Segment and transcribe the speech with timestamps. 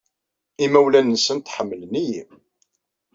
[0.63, 2.21] Imawlan-nsent ḥemmlen-iyi.